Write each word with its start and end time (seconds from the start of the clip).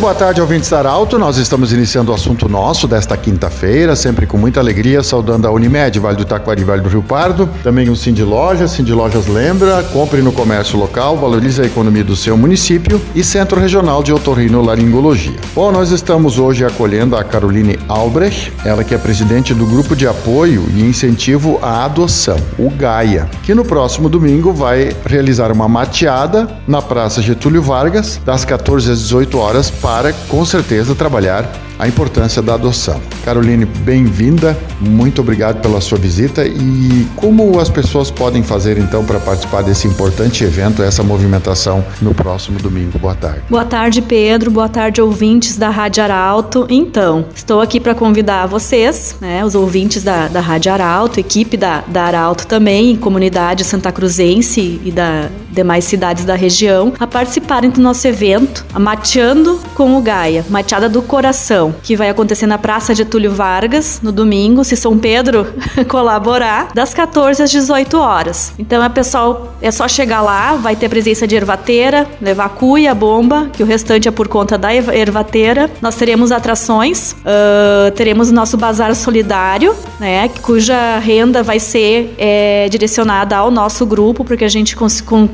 Muito 0.00 0.12
boa 0.14 0.18
tarde, 0.18 0.40
ouvintes 0.40 0.70
da 0.70 0.78
Arauto. 0.78 1.18
Nós 1.18 1.36
estamos 1.36 1.74
iniciando 1.74 2.10
o 2.10 2.14
assunto 2.14 2.48
nosso 2.48 2.88
desta 2.88 3.18
quinta-feira, 3.18 3.94
sempre 3.94 4.26
com 4.26 4.38
muita 4.38 4.58
alegria, 4.58 5.02
saudando 5.02 5.46
a 5.46 5.50
Unimed, 5.50 5.98
Vale 5.98 6.16
do 6.16 6.24
Taquari, 6.24 6.64
Vale 6.64 6.80
do 6.80 6.88
Rio 6.88 7.02
Pardo. 7.02 7.46
Também 7.62 7.90
o 7.90 7.94
Cindy 7.94 8.22
Lojas, 8.22 8.70
Cindy 8.70 8.94
Lojas 8.94 9.26
lembra, 9.26 9.82
compre 9.92 10.22
no 10.22 10.32
comércio 10.32 10.78
local, 10.78 11.18
valorize 11.18 11.60
a 11.60 11.66
economia 11.66 12.02
do 12.02 12.16
seu 12.16 12.34
município 12.34 12.98
e 13.14 13.22
Centro 13.22 13.60
Regional 13.60 14.02
de 14.02 14.10
Otorrinolaringologia. 14.10 15.36
Bom, 15.54 15.70
nós 15.70 15.90
estamos 15.90 16.38
hoje 16.38 16.64
acolhendo 16.64 17.14
a 17.14 17.22
Caroline 17.22 17.78
Albrecht, 17.86 18.54
ela 18.64 18.82
que 18.82 18.94
é 18.94 18.98
presidente 18.98 19.52
do 19.52 19.66
Grupo 19.66 19.94
de 19.94 20.06
Apoio 20.06 20.64
e 20.74 20.80
Incentivo 20.80 21.58
à 21.60 21.84
Adoção, 21.84 22.38
o 22.58 22.70
GAIA, 22.70 23.28
que 23.42 23.52
no 23.52 23.66
próximo 23.66 24.08
domingo 24.08 24.50
vai 24.50 24.96
realizar 25.04 25.52
uma 25.52 25.68
mateada 25.68 26.48
na 26.66 26.80
Praça 26.80 27.20
Getúlio 27.20 27.60
Vargas, 27.60 28.18
das 28.24 28.46
14 28.46 28.92
às 28.92 28.98
18 29.00 29.36
horas, 29.36 29.68
para, 29.70 29.89
com 30.28 30.44
certeza, 30.44 30.94
trabalhar 30.94 31.50
a 31.76 31.88
importância 31.88 32.40
da 32.40 32.54
adoção. 32.54 33.00
Caroline, 33.24 33.64
bem-vinda, 33.64 34.56
muito 34.80 35.20
obrigado 35.20 35.60
pela 35.60 35.80
sua 35.80 35.98
visita 35.98 36.46
e 36.46 37.08
como 37.16 37.58
as 37.58 37.68
pessoas 37.68 38.08
podem 38.08 38.40
fazer 38.40 38.78
então 38.78 39.04
para 39.04 39.18
participar 39.18 39.62
desse 39.62 39.88
importante 39.88 40.44
evento, 40.44 40.80
essa 40.80 41.02
movimentação 41.02 41.84
no 42.00 42.14
próximo 42.14 42.56
domingo? 42.60 43.00
Boa 43.00 43.16
tarde. 43.16 43.42
Boa 43.50 43.64
tarde, 43.64 44.00
Pedro. 44.00 44.48
Boa 44.48 44.68
tarde, 44.68 45.02
ouvintes 45.02 45.58
da 45.58 45.70
Rádio 45.70 46.04
Arauto. 46.04 46.66
Então, 46.70 47.24
estou 47.34 47.60
aqui 47.60 47.80
para 47.80 47.94
convidar 47.94 48.46
vocês, 48.46 49.16
né, 49.20 49.44
os 49.44 49.56
ouvintes 49.56 50.04
da, 50.04 50.28
da 50.28 50.40
Rádio 50.40 50.72
Arauto, 50.72 51.18
equipe 51.18 51.56
da, 51.56 51.82
da 51.88 52.04
Arauto 52.04 52.46
também, 52.46 52.94
comunidade 52.94 53.64
santa 53.64 53.90
cruzense 53.90 54.80
e 54.84 54.92
da 54.92 55.28
demais 55.50 55.84
cidades 55.84 56.24
da 56.24 56.34
região, 56.34 56.92
a 56.98 57.06
participarem 57.06 57.70
do 57.70 57.80
nosso 57.80 58.06
evento, 58.06 58.64
a 58.72 58.78
Mateando 58.78 59.60
com 59.74 59.96
o 59.96 60.02
Gaia, 60.02 60.44
Mateada 60.48 60.88
do 60.88 61.02
Coração 61.02 61.74
que 61.82 61.96
vai 61.96 62.08
acontecer 62.08 62.46
na 62.46 62.58
Praça 62.58 62.94
Getúlio 62.94 63.32
Vargas, 63.32 64.00
no 64.02 64.12
domingo, 64.12 64.64
se 64.64 64.76
São 64.76 64.98
Pedro 64.98 65.46
colaborar, 65.88 66.68
das 66.74 66.94
14 66.94 67.42
às 67.42 67.50
18 67.50 67.98
horas. 67.98 68.52
Então, 68.58 68.82
é 68.82 68.88
pessoal, 68.88 69.54
é 69.60 69.70
só 69.70 69.88
chegar 69.88 70.22
lá, 70.22 70.54
vai 70.54 70.76
ter 70.76 70.88
presença 70.88 71.26
de 71.26 71.34
ervateira, 71.34 72.06
levar 72.20 72.50
cuia, 72.50 72.94
bomba, 72.94 73.50
que 73.52 73.62
o 73.62 73.66
restante 73.66 74.08
é 74.08 74.10
por 74.10 74.28
conta 74.28 74.56
da 74.56 74.74
ervateira. 74.74 75.70
Nós 75.80 75.96
teremos 75.96 76.32
atrações, 76.32 77.12
uh, 77.12 77.90
teremos 77.94 78.30
o 78.30 78.34
nosso 78.34 78.56
bazar 78.56 78.94
solidário, 78.94 79.74
né, 79.98 80.28
cuja 80.42 80.98
renda 80.98 81.42
vai 81.42 81.58
ser 81.58 82.14
é, 82.18 82.68
direcionada 82.70 83.36
ao 83.36 83.50
nosso 83.50 83.84
grupo, 83.86 84.24
porque 84.24 84.44
a 84.44 84.48
gente 84.48 84.76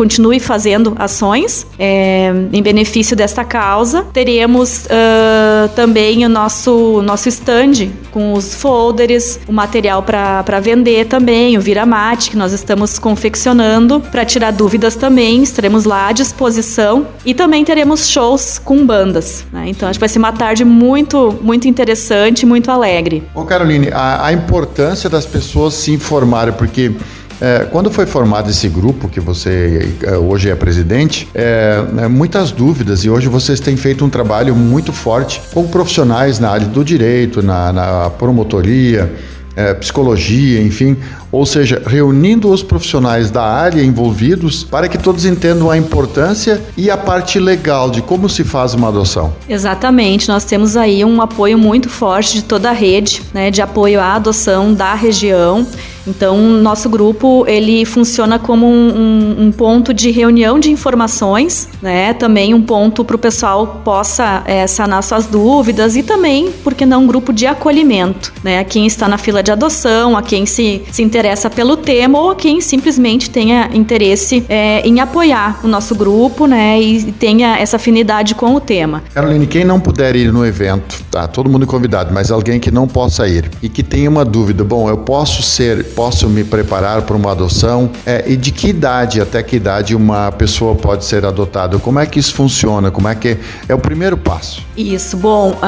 continue 0.00 0.40
fazendo 0.40 0.94
ações 0.98 1.66
é, 1.78 2.32
em 2.54 2.62
benefício 2.62 3.14
desta 3.14 3.44
causa. 3.44 4.06
Teremos 4.14 4.86
uh, 4.86 5.68
também 5.76 6.24
o 6.24 6.28
nosso, 6.28 7.02
nosso 7.02 7.28
stand 7.28 7.90
com 8.10 8.32
os 8.32 8.54
folders, 8.54 9.38
o 9.46 9.52
material 9.52 10.02
para 10.02 10.58
vender 10.58 11.04
também, 11.04 11.58
o 11.58 11.60
Viramate, 11.60 12.30
que 12.30 12.36
nós 12.38 12.52
estamos 12.52 12.98
confeccionando 12.98 14.00
para 14.00 14.24
tirar 14.24 14.52
dúvidas 14.52 14.96
também. 14.96 15.42
Estaremos 15.42 15.84
lá 15.84 16.08
à 16.08 16.12
disposição 16.12 17.06
e 17.22 17.34
também 17.34 17.62
teremos 17.62 18.08
shows 18.08 18.58
com 18.58 18.86
bandas. 18.86 19.44
Né? 19.52 19.64
Então 19.66 19.86
acho 19.86 19.98
que 19.98 20.00
vai 20.00 20.08
ser 20.08 20.18
uma 20.18 20.32
tarde 20.32 20.64
muito, 20.64 21.38
muito 21.42 21.68
interessante, 21.68 22.46
muito 22.46 22.70
alegre. 22.70 23.22
Ô 23.34 23.44
Caroline, 23.44 23.90
a, 23.92 24.28
a 24.28 24.32
importância 24.32 25.10
das 25.10 25.26
pessoas 25.26 25.74
se 25.74 25.92
informarem, 25.92 26.54
porque 26.54 26.90
é, 27.40 27.66
quando 27.70 27.90
foi 27.90 28.04
formado 28.04 28.50
esse 28.50 28.68
grupo, 28.68 29.08
que 29.08 29.18
você 29.18 29.88
é, 30.02 30.16
hoje 30.16 30.50
é 30.50 30.54
presidente, 30.54 31.26
é, 31.34 31.82
é, 31.98 32.08
muitas 32.08 32.52
dúvidas 32.52 33.02
e 33.04 33.08
hoje 33.08 33.28
vocês 33.28 33.58
têm 33.60 33.76
feito 33.76 34.04
um 34.04 34.10
trabalho 34.10 34.54
muito 34.54 34.92
forte 34.92 35.40
com 35.52 35.66
profissionais 35.66 36.38
na 36.38 36.50
área 36.50 36.66
do 36.66 36.84
direito, 36.84 37.42
na, 37.42 37.72
na 37.72 38.10
promotoria, 38.10 39.10
é, 39.56 39.74
psicologia, 39.74 40.60
enfim, 40.60 40.96
ou 41.32 41.46
seja, 41.46 41.82
reunindo 41.86 42.50
os 42.50 42.62
profissionais 42.62 43.30
da 43.30 43.42
área 43.42 43.82
envolvidos 43.82 44.64
para 44.64 44.88
que 44.88 44.98
todos 44.98 45.24
entendam 45.24 45.70
a 45.70 45.76
importância 45.76 46.62
e 46.76 46.90
a 46.90 46.96
parte 46.96 47.38
legal 47.38 47.90
de 47.90 48.02
como 48.02 48.28
se 48.28 48.44
faz 48.44 48.74
uma 48.74 48.88
adoção. 48.88 49.32
Exatamente, 49.48 50.28
nós 50.28 50.44
temos 50.44 50.76
aí 50.76 51.04
um 51.04 51.20
apoio 51.20 51.58
muito 51.58 51.88
forte 51.88 52.34
de 52.34 52.42
toda 52.42 52.70
a 52.70 52.72
rede 52.72 53.22
né, 53.32 53.50
de 53.50 53.62
apoio 53.62 54.00
à 54.00 54.14
adoção 54.14 54.72
da 54.74 54.94
região. 54.94 55.66
Então, 56.06 56.38
nosso 56.38 56.88
grupo 56.88 57.44
ele 57.46 57.84
funciona 57.84 58.38
como 58.38 58.66
um, 58.66 58.88
um, 58.88 59.46
um 59.46 59.52
ponto 59.52 59.92
de 59.92 60.10
reunião 60.10 60.58
de 60.58 60.70
informações, 60.70 61.68
né? 61.80 62.14
Também 62.14 62.54
um 62.54 62.62
ponto 62.62 63.04
para 63.04 63.16
o 63.16 63.18
pessoal 63.18 63.82
possa 63.84 64.42
é, 64.46 64.66
sanar 64.66 65.02
suas 65.02 65.26
dúvidas 65.26 65.96
e 65.96 66.02
também, 66.02 66.50
porque 66.64 66.86
não, 66.86 67.04
um 67.04 67.06
grupo 67.06 67.32
de 67.32 67.46
acolhimento, 67.46 68.32
né? 68.42 68.58
A 68.58 68.64
quem 68.64 68.86
está 68.86 69.06
na 69.06 69.18
fila 69.18 69.42
de 69.42 69.52
adoção, 69.52 70.16
a 70.16 70.22
quem 70.22 70.46
se, 70.46 70.82
se 70.90 71.02
interessa 71.02 71.19
pelo 71.54 71.76
tema 71.76 72.18
ou 72.18 72.34
quem 72.34 72.60
simplesmente 72.60 73.28
tenha 73.28 73.68
interesse 73.74 74.44
é, 74.48 74.80
em 74.80 75.00
apoiar 75.00 75.60
o 75.62 75.68
nosso 75.68 75.94
grupo, 75.94 76.46
né? 76.46 76.80
E 76.80 77.12
tenha 77.12 77.58
essa 77.58 77.76
afinidade 77.76 78.34
com 78.34 78.54
o 78.54 78.60
tema. 78.60 79.02
Caroline, 79.12 79.46
quem 79.46 79.64
não 79.64 79.78
puder 79.78 80.16
ir 80.16 80.32
no 80.32 80.46
evento, 80.46 81.04
tá? 81.10 81.26
Todo 81.28 81.50
mundo 81.50 81.66
convidado, 81.66 82.12
mas 82.12 82.30
alguém 82.30 82.58
que 82.58 82.70
não 82.70 82.88
possa 82.88 83.28
ir 83.28 83.50
e 83.62 83.68
que 83.68 83.82
tenha 83.82 84.08
uma 84.08 84.24
dúvida, 84.24 84.64
bom, 84.64 84.88
eu 84.88 84.98
posso 84.98 85.42
ser 85.42 85.84
posso 85.94 86.28
me 86.28 86.42
preparar 86.44 87.02
para 87.02 87.16
uma 87.16 87.32
adoção? 87.32 87.90
É, 88.06 88.24
e 88.26 88.36
de 88.36 88.50
que 88.50 88.68
idade, 88.68 89.20
até 89.20 89.42
que 89.42 89.56
idade 89.56 89.94
uma 89.94 90.32
pessoa 90.32 90.74
pode 90.74 91.04
ser 91.04 91.24
adotada? 91.24 91.78
Como 91.78 91.98
é 91.98 92.06
que 92.06 92.18
isso 92.18 92.34
funciona? 92.34 92.90
Como 92.90 93.08
é 93.08 93.14
que 93.14 93.36
é 93.68 93.74
o 93.74 93.78
primeiro 93.78 94.16
passo? 94.16 94.62
Isso, 94.76 95.16
bom, 95.16 95.58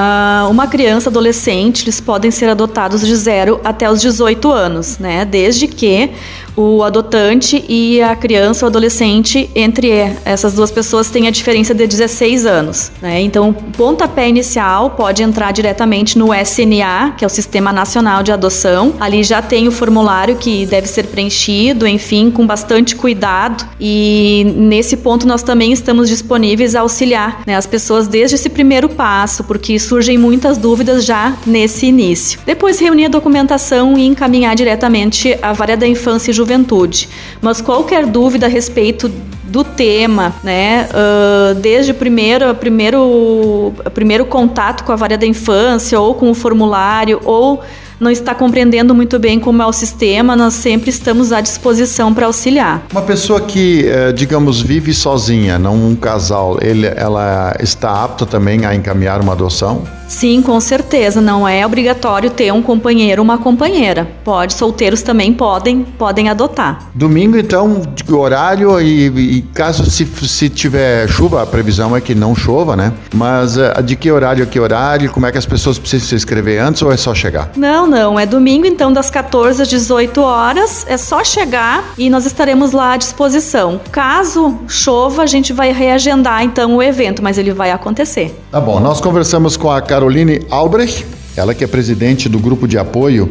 uma 0.51 0.67
criança, 0.67 1.11
adolescente, 1.11 1.85
eles 1.85 2.01
podem 2.01 2.31
ser 2.31 2.49
adotados 2.49 3.07
de 3.07 3.15
0 3.15 3.61
até 3.62 3.91
os 3.91 4.01
18 4.01 4.51
anos, 4.51 4.99
né? 4.99 5.25
Desde 5.43 5.67
que 5.67 6.11
o 6.57 6.83
adotante 6.83 7.65
e 7.69 8.03
a 8.03 8.15
criança 8.15 8.65
ou 8.65 8.69
adolescente, 8.69 9.51
entre 9.55 9.91
essas 10.25 10.55
duas 10.55 10.71
pessoas, 10.71 11.11
tem 11.11 11.27
a 11.27 11.31
diferença 11.31 11.75
de 11.75 11.87
16 11.87 12.47
anos. 12.47 12.93
Né? 13.01 13.21
Então, 13.23 13.51
o 13.51 13.55
pontapé 13.55 14.29
inicial 14.29 14.91
pode 14.91 15.23
entrar 15.23 15.53
diretamente 15.53 16.19
no 16.19 16.29
SNA, 16.35 17.15
que 17.17 17.25
é 17.25 17.27
o 17.27 17.31
Sistema 17.31 17.73
Nacional 17.73 18.23
de 18.23 18.33
Adoção. 18.33 18.95
Ali 19.01 19.23
já 19.23 19.41
tem 19.41 19.67
o 19.67 19.73
formulário 19.73 20.37
que 20.37 20.67
deve 20.67 20.87
ser 20.87 21.05
preenchido, 21.05 21.87
enfim, 21.87 22.31
com 22.31 22.47
bastante 22.47 22.95
cuidado. 22.95 23.67
E 23.81 24.53
nesse 24.57 24.97
ponto 24.97 25.27
nós 25.27 25.43
também 25.43 25.73
estamos 25.73 26.09
disponíveis 26.09 26.75
a 26.75 26.81
auxiliar 26.81 27.43
né, 27.47 27.57
as 27.57 27.67
pessoas 27.67 28.07
desde 28.07 28.35
esse 28.35 28.51
primeiro 28.51 28.89
passo, 28.89 29.45
porque 29.45 29.79
surgem 29.79 30.19
muitas 30.19 30.59
dúvidas 30.59 31.05
já 31.05 31.35
nesse 31.47 31.87
início. 31.87 32.41
Depois 32.45 32.79
reunir 32.79 33.07
a 33.07 33.09
documentação 33.09 33.97
e 33.97 34.07
encaminhar 34.07 34.55
diretamente 34.55 35.37
a 35.41 35.53
vara 35.53 35.77
da 35.77 35.87
infância 35.87 36.31
e 36.31 36.35
juventude. 36.43 37.09
Mas 37.41 37.61
qualquer 37.61 38.07
dúvida 38.07 38.47
a 38.47 38.49
respeito 38.49 39.09
do 39.45 39.63
tema, 39.63 40.35
né? 40.43 40.89
Uh, 40.91 41.55
desde 41.55 41.93
o 41.93 41.95
primeiro, 41.95 42.55
primeiro, 42.55 43.73
primeiro 43.93 44.25
contato 44.25 44.83
com 44.83 44.93
a 44.93 44.97
vara 44.97 45.17
da 45.17 45.27
infância 45.27 46.01
ou 46.01 46.15
com 46.15 46.31
o 46.31 46.35
formulário 46.35 47.21
ou 47.25 47.63
não 48.03 48.11
está 48.11 48.35
compreendendo 48.35 48.95
muito 48.95 49.17
bem 49.19 49.39
como 49.39 49.63
é 49.63 49.67
o 49.67 49.73
sistema, 49.73 50.35
nós 50.35 50.55
sempre 50.55 50.91
estamos 50.91 51.33
à 51.33 51.41
disposição 51.41 52.13
para 52.13 52.27
auxiliar. 52.27 52.83
Uma 52.91 53.03
pessoa 53.03 53.41
que, 53.41 53.87
eh, 53.87 54.12
digamos, 54.12 54.61
vive 54.61 54.93
sozinha, 54.93 55.56
não 55.56 55.76
um 55.76 55.94
casal, 55.94 56.59
ele, 56.61 56.87
ela 56.97 57.55
está 57.61 58.03
apta 58.03 58.26
também 58.26 58.67
a 58.67 58.75
encaminhar 58.75 59.21
uma 59.21 59.35
adoção? 59.35 59.85
Sim, 60.12 60.43
com 60.43 60.61
certeza. 60.61 61.21
Não 61.21 61.49
é 61.49 61.65
obrigatório 61.65 62.31
ter 62.31 62.53
um 62.53 62.61
companheiro 62.61 63.23
ou 63.23 63.25
uma 63.25 63.38
companheira. 63.38 64.06
Pode, 64.23 64.53
solteiros 64.53 65.00
também 65.00 65.32
podem, 65.32 65.82
podem 65.82 66.29
adotar. 66.29 66.91
Domingo, 66.94 67.37
então, 67.37 67.82
de 67.94 68.12
horário 68.12 68.79
e, 68.79 69.06
e 69.38 69.43
caso 69.55 69.91
se, 69.91 70.05
se 70.05 70.50
tiver 70.50 71.09
chuva, 71.09 71.43
a 71.43 71.47
previsão 71.47 71.97
é 71.97 72.00
que 72.00 72.15
não 72.15 72.35
chova, 72.35 72.76
né? 72.76 72.93
Mas 73.15 73.56
uh, 73.56 73.82
de 73.82 73.97
que 73.97 74.11
horário 74.11 74.44
a 74.44 74.47
que 74.47 74.61
horário? 74.61 75.11
Como 75.11 75.25
é 75.25 75.32
que 75.32 75.38
as 75.38 75.47
pessoas 75.47 75.79
precisam 75.79 76.09
se 76.09 76.15
inscrever 76.15 76.62
antes 76.62 76.82
ou 76.82 76.93
é 76.93 76.97
só 76.97 77.15
chegar? 77.15 77.50
Não, 77.56 77.87
não. 77.93 78.19
É 78.19 78.27
domingo, 78.27 78.67
então, 78.67 78.93
das 78.93 79.11
14 79.11 79.62
às 79.62 79.69
18 79.69 80.21
horas. 80.21 80.85
É 80.89 80.97
só 80.97 81.23
chegar 81.23 81.93
e 81.99 82.09
nós 82.09 82.27
estaremos 82.27 82.73
lá 82.73 82.93
à 82.93 82.97
disposição. 82.97 83.81
Caso 83.91 84.59
chova, 84.69 85.23
a 85.23 85.27
gente 85.27 85.53
vai 85.53 85.73
reagendar, 85.73 86.43
então, 86.43 86.77
o 86.77 86.83
evento, 86.83 87.23
mas 87.23 87.39
ele 87.39 87.53
vai 87.53 87.71
acontecer. 87.71 88.35
Tá 88.50 88.61
bom. 88.61 88.81
Nós 88.81 89.00
conversamos 89.00 89.56
com 89.56 89.71
a 89.71 89.81
Carol 89.81 90.12
Caroline 90.12 90.44
Albrecht, 90.50 91.06
ela 91.37 91.55
que 91.55 91.62
é 91.62 91.67
presidente 91.67 92.29
do 92.29 92.39
grupo 92.39 92.67
de 92.67 92.77
apoio 92.77 93.31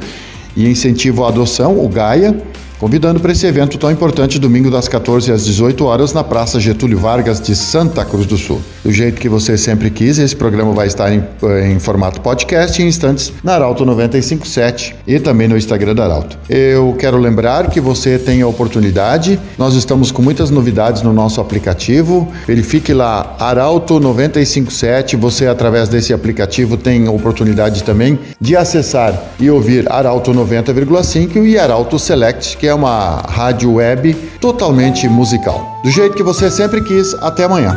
e 0.55 0.67
incentivo 0.67 1.25
à 1.25 1.27
adoção, 1.27 1.77
o 1.83 1.87
GAIA, 1.87 2.41
convidando 2.81 3.19
para 3.19 3.31
esse 3.31 3.45
evento 3.45 3.77
tão 3.77 3.91
importante 3.91 4.39
domingo 4.39 4.71
das 4.71 4.87
14 4.87 5.31
às 5.31 5.45
18 5.45 5.85
horas 5.85 6.13
na 6.13 6.23
Praça 6.23 6.59
Getúlio 6.59 6.97
Vargas 6.97 7.39
de 7.39 7.55
Santa 7.55 8.03
Cruz 8.03 8.25
do 8.25 8.39
Sul. 8.39 8.59
Do 8.83 8.91
jeito 8.91 9.21
que 9.21 9.29
você 9.29 9.55
sempre 9.55 9.91
quis, 9.91 10.17
esse 10.17 10.35
programa 10.35 10.73
vai 10.73 10.87
estar 10.87 11.13
em, 11.13 11.23
em 11.71 11.77
formato 11.77 12.19
podcast 12.21 12.81
em 12.81 12.87
instantes 12.87 13.31
na 13.43 13.53
Arauto 13.53 13.85
957 13.85 14.95
e 15.05 15.19
também 15.19 15.47
no 15.47 15.55
Instagram 15.55 15.93
da 15.93 16.05
Arauto. 16.05 16.39
Eu 16.49 16.95
quero 16.97 17.17
lembrar 17.17 17.69
que 17.69 17.79
você 17.79 18.17
tem 18.17 18.41
a 18.41 18.47
oportunidade, 18.47 19.39
nós 19.59 19.75
estamos 19.75 20.11
com 20.11 20.23
muitas 20.23 20.49
novidades 20.49 21.03
no 21.03 21.13
nosso 21.13 21.39
aplicativo. 21.39 22.27
Verifique 22.47 22.95
lá 22.95 23.35
Arauto 23.37 23.99
957, 23.99 25.15
você 25.17 25.45
através 25.45 25.87
desse 25.87 26.13
aplicativo 26.13 26.77
tem 26.77 27.05
a 27.05 27.11
oportunidade 27.11 27.83
também 27.83 28.17
de 28.39 28.55
acessar 28.55 29.21
e 29.39 29.51
ouvir 29.51 29.85
Arauto 29.91 30.33
90,5 30.33 31.45
e 31.45 31.59
Arauto 31.59 31.99
Select, 31.99 32.57
que 32.57 32.70
é 32.71 32.75
uma 32.75 33.21
rádio 33.27 33.73
web 33.73 34.13
totalmente 34.39 35.07
musical. 35.07 35.79
Do 35.83 35.91
jeito 35.91 36.15
que 36.15 36.23
você 36.23 36.49
sempre 36.49 36.81
quis, 36.81 37.13
até 37.15 37.43
amanhã. 37.43 37.75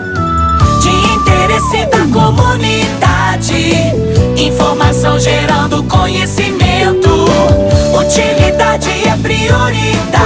De 0.80 0.88
interesse 0.88 1.84
da 1.86 2.06
comunidade, 2.12 3.74
informação 4.36 5.18
gerando 5.18 5.82
conhecimento. 5.84 7.08
Utilidade 7.98 8.88
é 8.88 9.16
prioridade. 9.20 10.23